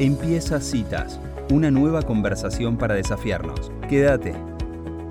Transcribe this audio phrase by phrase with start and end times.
[0.00, 1.18] Empieza Citas,
[1.50, 3.72] una nueva conversación para desafiarnos.
[3.88, 4.32] Quédate.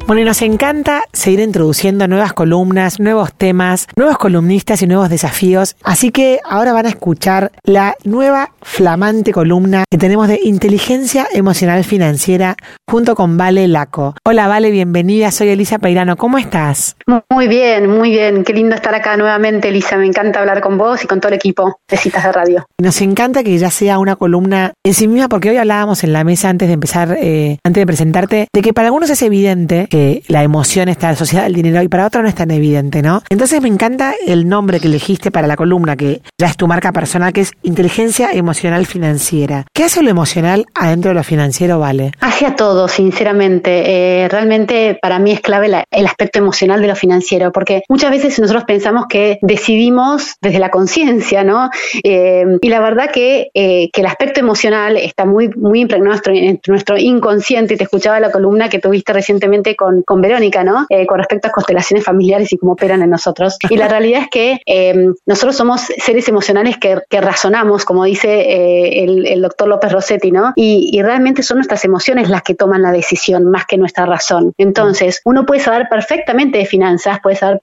[0.08, 5.76] Bueno, y nos encanta seguir introduciendo nuevas columnas, nuevos temas, nuevos columnistas y nuevos desafíos.
[5.84, 11.84] Así que ahora van a escuchar la nueva flamante columna que tenemos de inteligencia emocional
[11.84, 12.56] financiera
[12.90, 14.16] junto con Vale Laco.
[14.24, 15.30] Hola Vale, bienvenida.
[15.30, 16.16] Soy Elisa Peirano.
[16.16, 16.96] ¿Cómo estás?
[17.30, 18.46] Muy bien, muy bien.
[18.46, 19.98] Qué lindo estar acá nuevamente, Elisa.
[19.98, 22.66] Me encanta hablar con vos y con todo el equipo de Citas de Radio.
[22.82, 26.24] Nos encanta que ya sea una columna en sí misma, porque hoy hablábamos en la
[26.24, 29.90] mesa antes de empezar, eh, antes de presentarte, de que para algunos es evidente
[30.28, 33.24] la emoción está asociada al dinero y para otros no es tan evidente, ¿no?
[33.30, 36.92] Entonces me encanta el nombre que elegiste para la columna, que ya es tu marca
[36.92, 39.66] personal, que es inteligencia emocional financiera.
[39.74, 42.12] ¿Qué hace lo emocional adentro de lo financiero, Vale?
[42.20, 44.24] Hace a todo, sinceramente.
[44.24, 48.40] Eh, realmente para mí es clave el aspecto emocional de lo financiero, porque muchas veces
[48.40, 51.70] nosotros pensamos que decidimos desde la conciencia, ¿no?
[52.04, 56.60] Eh, y la verdad que, eh, que, el aspecto emocional está muy, muy impregnado en
[56.68, 57.78] nuestro, inconsciente.
[57.78, 60.86] Te escuchaba la columna que tuviste recientemente con con, Verónica, ¿no?
[60.90, 63.58] Eh, con respecto a constelaciones familiares y cómo operan en nosotros.
[63.70, 69.04] Y la realidad es que eh, nosotros somos seres emocionales que, razonamos, como dice eh,
[69.04, 70.54] el, doctor López Rossetti, ¿no?
[70.56, 74.54] Y, realmente son nuestras emociones las que toman la decisión más que nuestra razón.
[74.58, 77.62] Entonces, uno puede saber perfectamente de finanzas, puede saber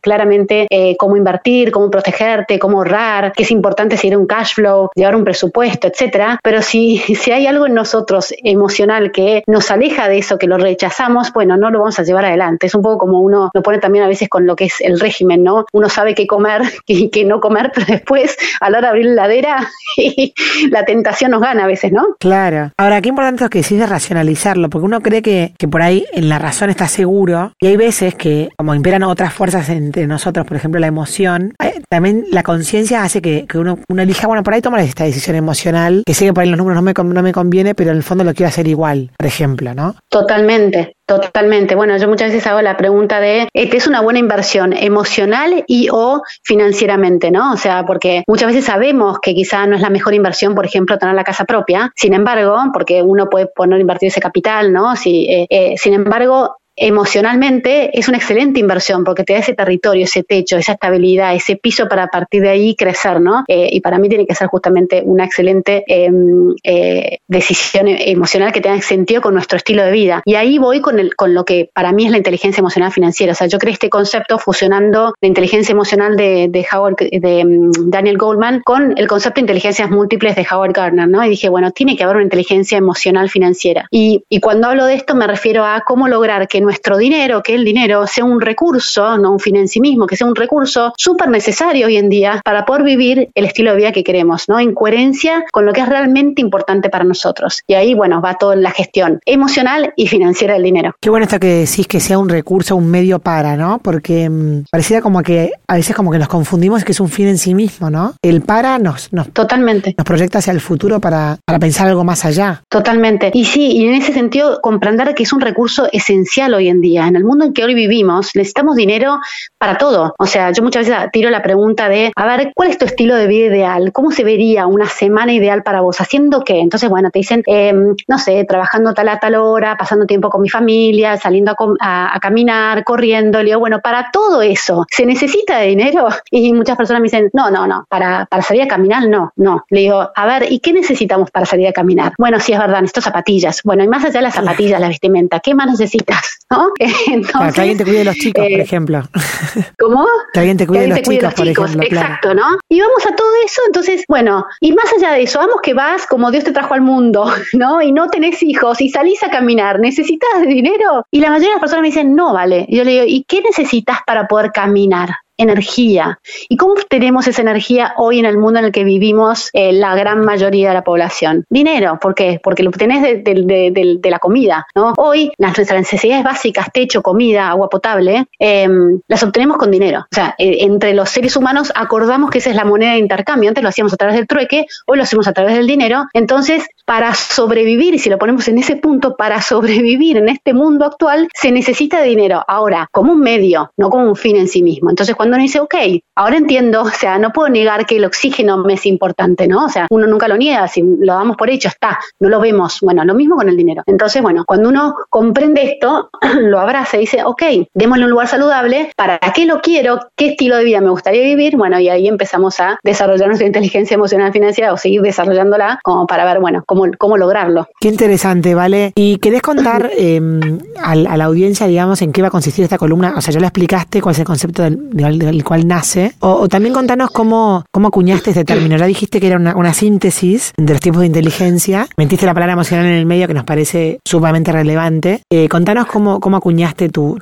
[0.00, 5.16] claramente cómo invertir, cómo protegerte, cómo ahorrar, que es importante seguir un cash flow, llevar
[5.16, 6.38] un presupuesto, etcétera.
[6.42, 10.58] Pero si, si hay algo en nosotros emocional que nos aleja de eso, que lo
[10.58, 12.66] rechazamos, bueno, no lo vamos a llevar adelante.
[12.66, 15.00] Es un poco como uno lo pone también a veces con lo que es el
[15.00, 15.66] régimen, ¿no?
[15.72, 19.06] Uno sabe qué comer y qué no comer, pero después a la hora de abrir
[19.06, 19.68] la ladera
[20.70, 22.16] la tentación nos gana a veces, ¿no?
[22.18, 22.70] Claro.
[22.76, 26.06] Ahora, qué importante es que decís de racionalizarlo, porque uno cree que, que por ahí
[26.12, 30.46] en la razón está seguro y hay veces que como imperan otras fuerzas entre nosotros,
[30.46, 34.54] por ejemplo la emoción, eh, también la conciencia hace que, uno, uno, elija, bueno, por
[34.54, 37.22] ahí tomar esta decisión emocional, que sé que por ahí los números no me, no
[37.22, 39.94] me conviene, pero en el fondo lo quiero hacer igual, por ejemplo, ¿no?
[40.08, 41.74] Totalmente, Totalmente.
[41.74, 45.88] Bueno, yo muchas veces hago la pregunta de, ¿este es una buena inversión emocional y
[45.92, 47.52] o financieramente, no?
[47.52, 50.96] O sea, porque muchas veces sabemos que quizá no es la mejor inversión, por ejemplo,
[50.96, 51.92] tener la casa propia.
[51.94, 54.96] Sin embargo, porque uno puede poner invertir ese capital, ¿no?
[54.96, 60.04] Si, eh, eh, sin embargo, emocionalmente es una excelente inversión porque te da ese territorio,
[60.04, 63.44] ese techo, esa estabilidad, ese piso para partir de ahí crecer, ¿no?
[63.48, 68.60] Eh, y para mí tiene que ser justamente una excelente em, eh, decisión emocional que
[68.60, 70.22] tenga sentido con nuestro estilo de vida.
[70.24, 70.94] Y ahí voy con,
[71.34, 73.32] lo que para mí es la inteligencia emocional financiera.
[73.32, 77.70] O sea, yo creé este concepto fusionando la inteligencia emocional de, de, Howard, de em,
[77.86, 81.24] Daniel Goldman con el concepto de inteligencias múltiples de Howard Gardner, ¿no?
[81.24, 83.86] Y dije, bueno, tiene que haber una inteligencia emocional financiera.
[83.90, 87.54] Y, y cuando hablo de esto me refiero a cómo lograr que nuestro dinero, que
[87.54, 90.92] el dinero sea un recurso, no un fin en sí mismo, que sea un recurso
[90.96, 94.58] súper necesario hoy en día para poder vivir el estilo de vida que queremos, ¿no?
[94.58, 97.62] En coherencia con lo que es realmente importante para nosotros.
[97.66, 100.94] Y ahí, bueno, va toda la gestión emocional y financiera del dinero.
[101.00, 103.78] Qué bueno esto que decís que sea un recurso, un medio para, ¿no?
[103.82, 107.28] Porque mm, pareciera como que a veces como que nos confundimos que es un fin
[107.28, 108.14] en sí mismo, ¿no?
[108.22, 109.94] El para nos, nos, Totalmente.
[109.96, 112.62] nos proyecta hacia el futuro para, para pensar algo más allá.
[112.68, 113.30] Totalmente.
[113.34, 117.06] Y sí, y en ese sentido comprender que es un recurso esencial hoy en día.
[117.06, 119.18] En el mundo en que hoy vivimos, necesitamos dinero
[119.58, 120.14] para todo.
[120.18, 123.14] O sea, yo muchas veces tiro la pregunta de, a ver, ¿cuál es tu estilo
[123.14, 123.92] de vida ideal?
[123.92, 126.00] ¿Cómo se vería una semana ideal para vos?
[126.00, 126.60] ¿Haciendo qué?
[126.60, 130.42] Entonces, bueno, te dicen, em, no sé, trabajando tal a tal hora, pasando tiempo con
[130.42, 133.38] mi familia, saliendo a, caminar, corriendo.
[133.38, 136.08] Le digo, bueno, para todo eso, ¿se necesita dinero?
[136.30, 139.64] Y muchas personas me dicen, no, no, no, para, para salir a caminar, no, no.
[139.70, 142.12] Le digo, a ver, ¿y qué necesitamos para salir a caminar?
[142.18, 143.60] Bueno, sí, es verdad, necesito zapatillas.
[143.62, 146.43] Bueno, y más allá de las zapatillas, la vestimenta, ¿qué más necesitas?
[146.54, 146.68] ¿No?
[147.06, 149.02] Entonces, que alguien te cuide de los chicos, por eh, ejemplo.
[149.78, 150.06] ¿Cómo?
[150.32, 151.82] Que alguien te cuide, de, los chicos, por ejemplo.
[151.82, 152.58] Exacto, ¿no?
[152.68, 156.06] Y vamos a todo eso, entonces, bueno, y más allá de eso, vamos que vas
[156.06, 157.82] como Dios te trajo al mundo, ¿no?
[157.82, 161.04] Y no tenés hijos y salís a caminar, ¿necesitas dinero?
[161.10, 162.66] Y la mayoría de las personas me dicen, no, vale.
[162.68, 165.10] Y yo le digo, ¿y qué necesitas para poder caminar?
[165.36, 166.18] Energía.
[166.48, 169.94] ¿Y cómo tenemos esa energía hoy en el mundo en el que vivimos eh, la
[169.94, 171.44] gran mayoría de la población?
[171.48, 172.40] Dinero, ¿por qué?
[172.42, 174.92] Porque lo obtenés de, la comida, ¿no?
[174.96, 180.00] Hoy nuestras necesidades básicas, techo, comida, agua potable, em, las obtenemos con dinero.
[180.00, 183.48] O sea, eh, entre los seres humanos acordamos que esa es la moneda de intercambio.
[183.48, 186.04] Antes lo hacíamos a través del trueque, hoy lo hacemos a través del dinero.
[186.12, 191.28] Entonces, para sobrevivir, si lo ponemos en ese punto, para sobrevivir en este mundo actual,
[191.34, 192.42] se necesita dinero.
[192.46, 194.90] Ahora, como un medio, no como un fin en sí mismo.
[194.90, 195.74] Entonces, cuando uno dice, ok,
[196.14, 199.64] ahora entiendo, o sea, no puedo negar que el oxígeno me es importante, ¿no?
[199.66, 202.78] O sea, uno nunca lo niega, si lo damos por hecho, está, no lo vemos.
[202.82, 203.82] Bueno, lo mismo con el dinero.
[203.86, 206.10] Entonces, bueno, cuando uno comprende esto,
[206.40, 207.42] lo abraza y dice, ok,
[207.72, 210.00] démosle un lugar saludable, ¿para qué lo quiero?
[210.16, 211.56] ¿Qué estilo de vida me gustaría vivir?
[211.56, 216.24] Bueno, y ahí empezamos a desarrollar nuestra inteligencia emocional financiera o seguir desarrollándola como para
[216.24, 217.68] ver, bueno, cómo, cómo lograrlo.
[217.80, 218.92] Qué interesante, ¿vale?
[218.94, 223.14] ¿Y querés contar em, a, la audiencia, digamos, en qué va a consistir esta columna?
[223.16, 226.12] O sea, ya lo explicaste, cuál es el concepto del, cual nace.
[226.20, 228.76] O, también contanos cómo, cómo acuñaste este término.
[228.76, 231.86] Ya dijiste que era una, síntesis de los tiempos de inteligencia.
[231.96, 235.22] Mentiste la palabra emocional en el medio que nos parece sumamente relevante.
[235.30, 237.18] Eh, contanos cómo, cómo acuñaste tu,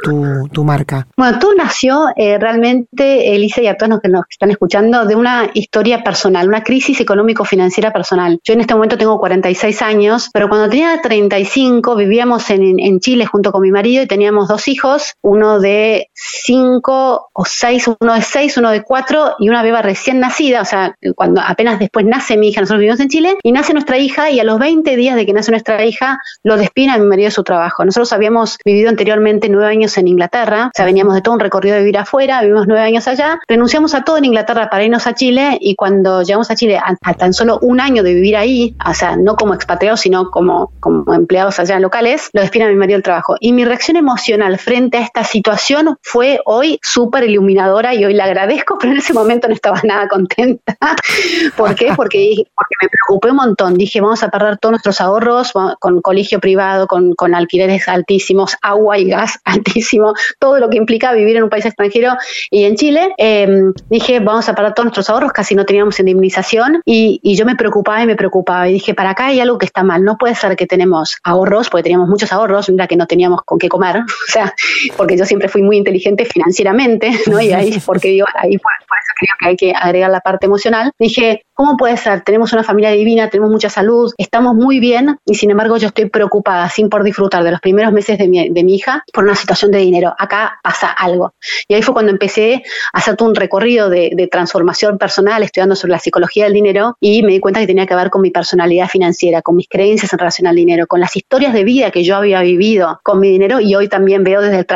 [0.52, 1.06] tu, marca.
[1.16, 5.16] Bueno, todo nació eh, realmente, Elisa y a todos los que nos están escuchando, de
[5.16, 8.38] una historia personal, una crisis económico-financiera personal.
[8.44, 13.26] Yo en este momento tengo 46 años, pero cuando tenía 35 vivíamos en, en Chile
[13.26, 18.22] junto con mi marido y teníamos dos hijos, uno de 5 o 6, uno de
[18.22, 22.36] 6, uno de 4 y una beba recién nacida, o sea, cuando apenas después nace
[22.36, 25.16] mi hija, nosotros vivimos en Chile, y nace nuestra hija y a los 20 días
[25.16, 27.84] de que nace nuestra hija lo despiden a mi marido de su trabajo.
[27.84, 31.74] Nosotros habíamos vivido anteriormente nueve años en Inglaterra, o sea, veníamos de todo un recorrido
[31.74, 35.14] de vivir afuera, vivimos nueve años allá, renunciamos a todo en Inglaterra para irnos a
[35.14, 38.94] Chile y cuando llegamos a Chile, a, tan solo un año de vivir ahí, o
[38.94, 42.96] sea, no como expatriados, sino como, como empleados allá locales, lo despiden a mi marido
[42.96, 43.36] del trabajo.
[43.40, 48.24] Y mi reacción emocional frente a esta situación fue hoy súper iluminadora y hoy la
[48.24, 50.76] agradezco, pero en ese momento no estaba nada contenta.
[51.56, 51.92] ¿Por qué?
[51.96, 53.74] Porque, porque me preocupé un montón.
[53.74, 58.98] Dije, vamos a perder todos nuestros ahorros con colegio privado, con, con alquileres altísimos, agua
[58.98, 62.14] y gas altísimo, todo lo que implica vivir en un país extranjero
[62.50, 63.14] y en Chile.
[63.18, 67.44] Em, dije, vamos a perder todos nuestros ahorros, casi no teníamos indemnización y, y yo
[67.44, 70.16] me preocupaba y me preocupaba y dije, para acá hay algo que está mal, no
[70.16, 73.68] puede ser que tenemos ahorros, porque teníamos muchos ahorros, mira que no teníamos con qué
[73.68, 73.98] comer,
[74.28, 74.54] o sea,
[74.96, 77.40] porque yo siempre fui muy inteligente financieramente, ¿no?
[77.40, 80.92] Y ahí, porque digo, ahí por, eso creo que hay que agregar la parte emocional.
[80.98, 82.22] Dije, ¿cómo puede ser?
[82.22, 86.08] Tenemos una familia divina, tenemos mucha salud, estamos muy bien y sin embargo yo estoy
[86.08, 89.34] preocupada, sin por disfrutar de los primeros meses de mi, de mi hija, por una
[89.34, 90.14] situación de dinero.
[90.18, 91.34] Acá pasa algo.
[91.68, 92.62] Y ahí fue cuando empecé
[92.92, 96.96] a hacer todo un recorrido de, de transformación personal, estudiando sobre la psicología del dinero
[97.00, 100.12] y me di cuenta que tenía que ver con mi personalidad financiera, con mis creencias
[100.12, 103.28] en relación al dinero, con las historias de vida que yo había vivido con mi
[103.28, 104.66] dinero y hoy también veo desde el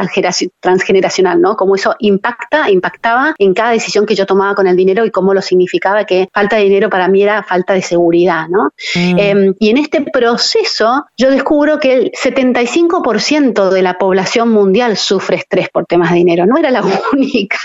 [0.61, 1.57] transgeneracional, ¿no?
[1.57, 5.35] Cómo eso impacta, impactaba en cada decisión que yo tomaba con el dinero y cómo
[5.35, 8.73] lo significaba que falta de dinero para mí era falta de seguridad, ¿no?
[8.95, 9.19] Mm.
[9.19, 15.37] Em, y en este proceso yo descubro que el 75% de la población mundial sufre
[15.37, 16.83] estrés por temas de dinero, no era la
[17.13, 17.59] única.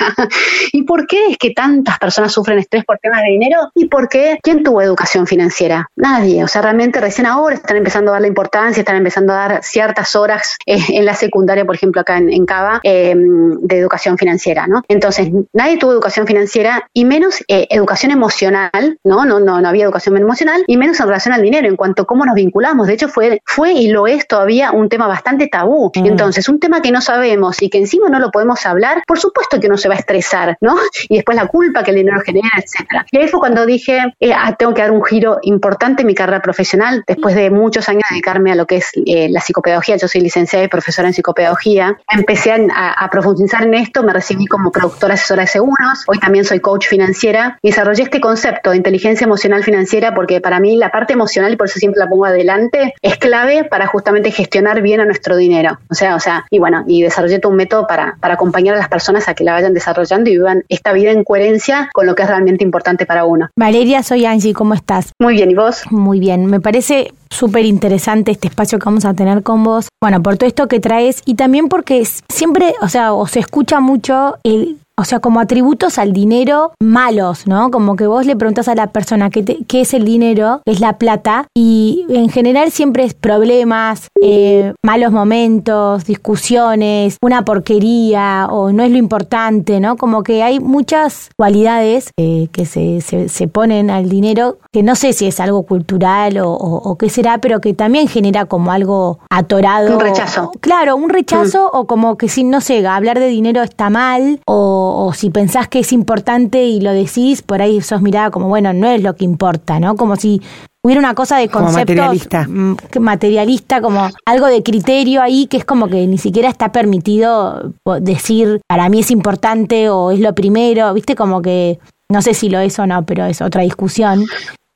[0.71, 3.71] ¿Y por qué es que tantas personas sufren estrés por temas de dinero?
[3.75, 4.39] ¿Y por qué?
[4.41, 5.89] ¿Quién tuvo educación financiera?
[5.95, 6.43] Nadie.
[6.43, 9.63] O sea, realmente recién ahora están empezando a dar la importancia, están empezando a dar
[9.63, 14.67] ciertas horas eh, en la secundaria, por ejemplo, acá en, Cava, em, de educación financiera,
[14.67, 14.81] ¿no?
[14.87, 19.25] Entonces, nadie tuvo educación financiera y menos eh, educación emocional, ¿no?
[19.25, 19.39] ¿no?
[19.39, 22.25] No, no había educación emocional y menos en relación al dinero, en cuanto a cómo
[22.25, 22.87] nos vinculamos.
[22.87, 25.91] De hecho, fue, fue y lo es todavía un tema bastante tabú.
[25.95, 26.05] Mm.
[26.05, 29.59] Entonces, un tema que no sabemos y que encima no lo podemos hablar, por supuesto
[29.59, 30.75] que uno se va a estresar, ¿no?
[31.09, 33.05] Y después la culpa que el dinero genera, etcétera.
[33.11, 36.15] Y ahí fue cuando dije, eh, ah, tengo que dar un giro importante en mi
[36.15, 39.97] carrera profesional, después de muchos años dedicarme a lo que es eh, la psicopedagogía.
[39.97, 41.97] Yo soy licenciada y profesora en psicopedagogía.
[42.09, 46.59] Empecé a, profundizar en esto, me recibí como productora asesora de seguros, hoy también soy
[46.59, 51.13] coach financiera y desarrollé este concepto de inteligencia emocional financiera porque para mí la parte
[51.13, 55.05] emocional, y por eso siempre la pongo adelante, es clave para justamente gestionar bien a
[55.05, 55.79] nuestro dinero.
[55.89, 58.77] O sea, o sea, y bueno, y desarrollé todo un método para, para acompañar a
[58.77, 62.15] las personas a que la vayan desarrollando y vivan esta vida en coherencia con lo
[62.15, 63.49] que es realmente importante para uno.
[63.55, 65.11] Valeria, soy Angie, ¿cómo estás?
[65.19, 65.83] Muy bien, ¿y vos?
[65.91, 69.87] Muy bien, me parece súper interesante este espacio que vamos a tener con vos.
[70.01, 73.79] Bueno, por todo esto que traes y también porque siempre, o sea, o se escucha
[73.79, 77.71] mucho el o sea, como atributos al dinero malos, ¿no?
[77.71, 80.99] Como que vos le preguntas a la persona qué, qué es el dinero, es la
[80.99, 88.83] plata, y en general siempre es problemas, eh, malos momentos, discusiones, una porquería, o no
[88.83, 89.97] es lo importante, ¿no?
[89.97, 95.13] Como que hay muchas cualidades eh, que se, se, ponen al dinero, que no sé
[95.13, 99.95] si es algo cultural o, o, qué será, pero que también genera como algo atorado.
[99.95, 100.51] Un rechazo.
[100.59, 101.77] Claro, un rechazo, mm.
[101.77, 105.67] o como que si, no sé, hablar de dinero está mal, o o, si pensás
[105.67, 109.15] que es importante y lo decís, por ahí sos mirada como, bueno, no es lo
[109.15, 109.95] que importa, ¿no?
[109.95, 110.41] Como si
[110.83, 112.47] hubiera una cosa de concepto materialista.
[112.47, 117.73] Mm, materialista, como algo de criterio ahí que es como que ni siquiera está permitido
[117.99, 121.79] decir para mí es importante o es lo primero, viste como que
[122.11, 124.25] no sé si lo es o no, pero es otra discusión.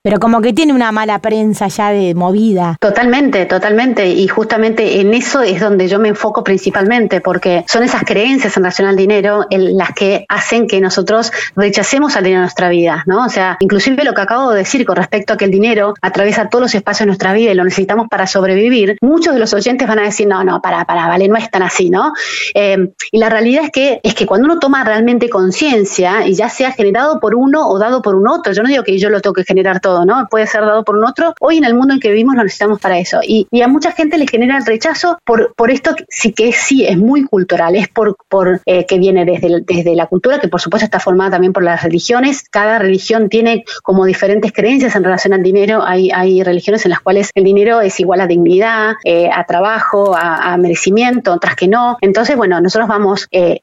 [0.05, 2.77] Pero como que tiene una mala prensa ya de movida.
[2.79, 4.07] Totalmente, totalmente.
[4.07, 8.61] Y justamente en eso es donde yo me enfoco principalmente, porque son esas creencias en
[8.61, 13.25] relación al dinero las que hacen que nosotros rechacemos al dinero en nuestra vida, ¿no?
[13.25, 16.49] O sea, inclusive lo que acabo de decir con respecto a que el dinero atraviesa
[16.49, 19.87] todos los espacios de nuestra vida y lo necesitamos para sobrevivir, muchos de los oyentes
[19.87, 22.13] van a decir, no, no, para, para, vale, no es tan así, ¿no?
[22.53, 26.47] Eh, y la realidad es que, es que cuando uno toma realmente conciencia, y ya
[26.49, 29.19] sea generado por uno o dado por un otro, yo no digo que yo lo
[29.19, 30.27] tengo que generar todo, ¿no?
[30.29, 32.79] Puede ser dado por un otro, hoy en el mundo en que vivimos lo necesitamos
[32.79, 33.19] para eso.
[33.23, 36.97] Y, a mucha gente le genera el rechazo por, por esto sí que sí es
[36.97, 40.85] muy cultural, es por, por eh, que viene desde, desde la cultura, que por supuesto
[40.85, 42.43] está formada también por las religiones.
[42.49, 45.83] Cada religión tiene como diferentes creencias en relación al dinero.
[45.85, 50.15] Hay, hay religiones en las cuales el dinero es igual a dignidad, eh, a trabajo,
[50.15, 51.97] a, merecimiento, otras que no.
[52.01, 53.61] Entonces, bueno, nosotros vamos eh,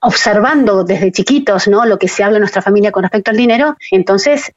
[0.00, 1.86] observando desde chiquitos ¿no?
[1.86, 3.76] lo que se habla en nuestra familia con respecto al dinero.
[3.90, 4.52] Entonces,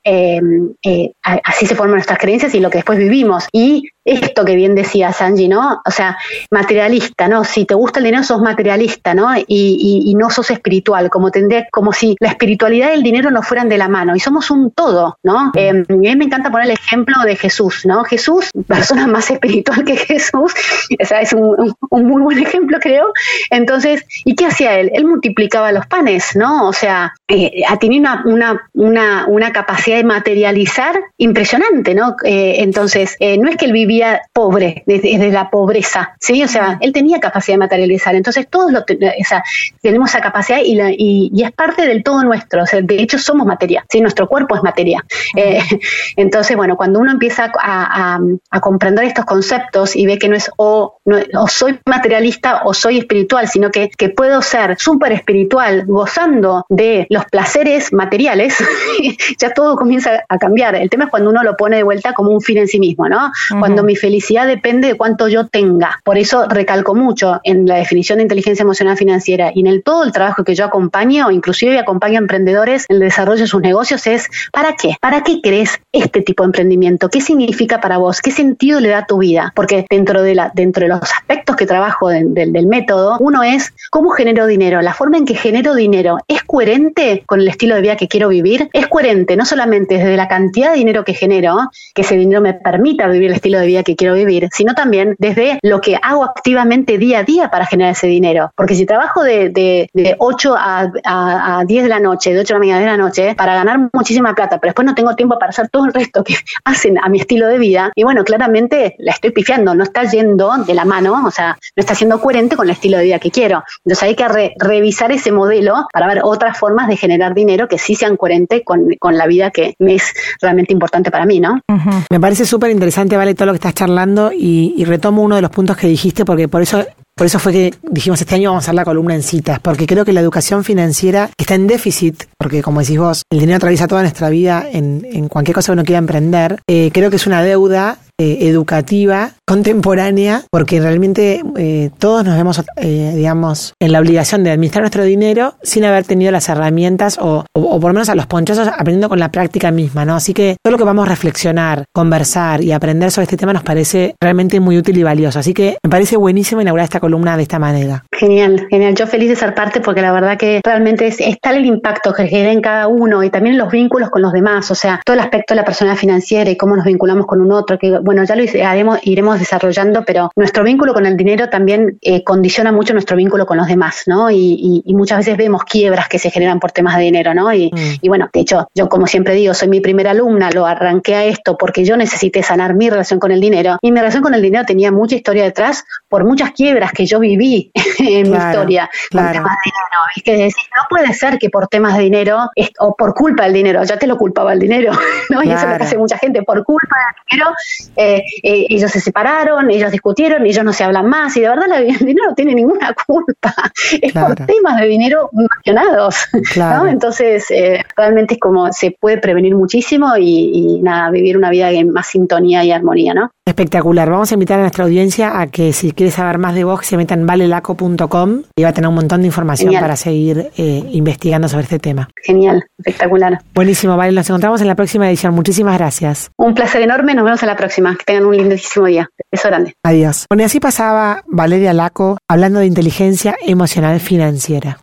[1.21, 3.47] así se forman nuestras creencias y lo que después vivimos.
[3.51, 5.81] Y esto que bien decía Sanji, ¿no?
[5.85, 6.17] O sea,
[6.49, 7.43] materialista, ¿no?
[7.43, 9.27] Si te gusta el dinero, sos materialista, ¿no?
[9.47, 13.69] Y, no sos espiritual, como tendría, como si la espiritualidad y el dinero no fueran
[13.69, 15.51] de la mano, y somos un todo, ¿no?
[15.53, 18.03] Eh, a mí me encanta poner el ejemplo de Jesús, ¿no?
[18.03, 20.53] Jesús, persona más espiritual que Jesús,
[21.01, 23.13] o sea, es un, muy buen ejemplo, creo.
[23.49, 24.91] Entonces, ¿y qué hacía él?
[24.93, 26.67] Él multiplicaba los panes, ¿no?
[26.67, 32.15] O sea, eh, tenía una, una, una, una, capacidad de materializar impresionante, ¿no?
[32.23, 33.96] Eh, entonces, eh, no es que él vivía
[34.33, 36.43] pobre, desde, la pobreza, ¿sí?
[36.43, 41.51] O sea, él tenía capacidad de materializar, entonces todos lo tenemos esa capacidad y, es
[41.51, 44.01] parte del todo nuestro, o sea, de hecho somos materia, ¿sí?
[44.01, 45.03] Nuestro cuerpo es materia.
[45.35, 45.61] Eh,
[46.15, 48.19] entonces, bueno, cuando uno empieza a,
[48.61, 53.47] comprender estos conceptos y ve que no es o, o soy materialista o soy espiritual,
[53.47, 58.55] sino que, que puedo ser súper espiritual gozando de los placeres materiales,
[59.39, 60.75] ya todo comienza a cambiar.
[60.75, 63.07] El tema es cuando uno lo pone de vuelta como un fin en sí mismo,
[63.07, 63.31] ¿no?
[63.59, 65.99] Cuando mi felicidad depende de cuánto yo tenga.
[66.03, 70.03] Por eso recalco mucho en la definición de inteligencia emocional financiera y en el todo
[70.03, 74.05] el trabajo que yo acompaño, inclusive acompaño a emprendedores en el desarrollo de sus negocios,
[74.05, 74.95] es ¿para qué?
[75.01, 77.09] ¿Para qué crees este tipo de emprendimiento?
[77.09, 78.21] ¿Qué significa para vos?
[78.21, 79.53] ¿Qué sentido le da tu vida?
[79.55, 84.09] Porque dentro de, la, dentro de los aspectos que trabajo del método, uno es cómo
[84.09, 84.81] genero dinero.
[84.81, 88.27] La forma en que genero dinero es coherente con el estilo de vida que quiero
[88.27, 88.69] vivir.
[88.73, 92.53] Es coherente no solamente desde la cantidad de dinero que genero, que ese dinero me
[92.53, 96.23] permita vivir el estilo de vida que quiero vivir, sino también desde lo que hago
[96.23, 98.51] activamente día a día para generar ese dinero.
[98.55, 102.53] Porque si trabajo de, de, 8 a, a, 10 de la noche, de 8 de
[102.53, 105.49] la mañana de la noche, para ganar muchísima plata, pero después no tengo tiempo para
[105.49, 109.11] hacer todo el resto que hacen a mi estilo de vida, y bueno, claramente la
[109.11, 112.67] estoy pifiando, no está yendo de la mano, o sea, no está siendo coherente con
[112.67, 113.63] el estilo de vida que quiero.
[113.85, 117.95] Entonces hay que revisar ese modelo para ver otras formas de generar dinero que sí
[117.95, 121.61] sean coherentes con, con la vida que me es realmente importante para mí, ¿no?
[122.09, 125.51] Me parece súper interesante, Vale, todo lo que estás charlando y, retomo uno de los
[125.51, 126.85] puntos que dijiste porque por eso
[127.15, 129.87] por eso fue que dijimos este año vamos a hacer la columna en citas, porque
[129.87, 133.87] creo que la educación financiera está en déficit, porque como decís vos, el dinero atraviesa
[133.87, 136.61] toda nuestra vida en, en cualquier cosa que uno quiera emprender.
[136.67, 142.61] Eh, creo que es una deuda eh, educativa contemporánea, porque realmente eh, todos nos vemos,
[142.75, 147.45] eh, digamos, en la obligación de administrar nuestro dinero sin haber tenido las herramientas o,
[147.53, 150.15] o, por lo menos a los ponchazos aprendiendo con la práctica misma, ¿no?
[150.15, 153.63] Así que todo lo que vamos a reflexionar, conversar y aprender sobre este tema nos
[153.63, 155.39] parece realmente muy útil y valioso.
[155.39, 158.03] Así que me parece buenísimo inaugurar esta columna de esta manera.
[158.11, 158.95] Genial, genial.
[158.95, 162.27] Yo feliz de ser parte porque la verdad que realmente es, tal el impacto que
[162.27, 165.21] genera en cada uno y también los vínculos con los demás, o sea, todo el
[165.21, 168.37] aspecto de la persona financiera y cómo nos vinculamos con un otro, que bueno, ya
[168.37, 173.17] lo haremos, iremos desarrollando, pero nuestro vínculo con el dinero también eh, condiciona mucho nuestro
[173.17, 174.31] vínculo con los demás, ¿no?
[174.31, 177.49] Y, muchas veces vemos quiebras que se generan por temas de dinero, ¿no?
[177.49, 177.99] Mm.
[178.01, 181.25] Y, bueno, de hecho, yo como siempre digo, soy mi primera alumna, lo arranqué a
[181.25, 184.41] esto porque yo necesité sanar mi relación con el dinero y mi relación con el
[184.41, 189.33] dinero tenía mucha historia detrás por muchas quiebras que yo viví en mi historia claro.
[189.33, 190.01] temas de dinero.
[190.15, 192.49] Es que decir, no puede ser que por temas de dinero
[192.79, 194.93] o por culpa del dinero, ya te lo culpaba el dinero,
[195.29, 195.43] ¿no?
[195.43, 197.51] Y eso es lo que hace mucha gente, por culpa del dinero,
[197.97, 201.65] eh, eh, ellos se separaron, ellos discutieron, ellos no se hablan más y de verdad
[201.77, 203.53] el dinero no tiene ninguna culpa,
[204.01, 206.15] es por temas de dinero mencionados,
[206.55, 206.87] ¿no?
[206.87, 211.91] Entonces eh, realmente es como se puede prevenir muchísimo y, nada, vivir una vida en
[211.91, 213.31] más sintonía y armonía, ¿no?
[213.45, 214.09] Espectacular.
[214.09, 216.97] Vamos a invitar a nuestra audiencia a que si quiere saber más de vos, se
[216.97, 221.63] metan en valelaco.com y va a tener un montón de información para seguir investigando sobre
[221.63, 222.09] este tema.
[222.23, 223.39] Genial, espectacular.
[223.55, 224.11] Buenísimo, Vale.
[224.11, 225.33] Nos encontramos en la próxima edición.
[225.33, 226.29] Muchísimas gracias.
[226.37, 227.15] Un placer enorme.
[227.15, 227.86] Nos vemos en la próxima.
[227.95, 229.09] Que tengan un lindísimo día.
[229.31, 229.73] Beso grande.
[229.83, 230.25] Adiós.
[230.29, 234.75] Bueno, y así pasaba Valeria Laco hablando de inteligencia emocional financiera.